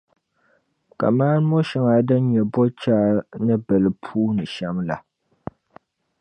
[0.99, 3.07] kaman mɔ’ shɛŋa din nyɛ bɔchaa
[3.45, 4.95] ni bili puu ni shɛm la.